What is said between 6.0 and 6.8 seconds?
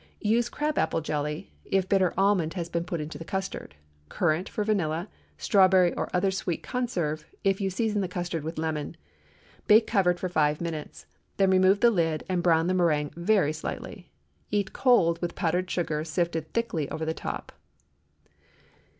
other sweet